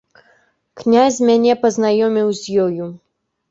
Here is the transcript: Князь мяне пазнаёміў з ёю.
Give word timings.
Князь 0.81 1.19
мяне 1.27 1.53
пазнаёміў 1.67 2.35
з 2.43 2.59
ёю. 2.67 2.91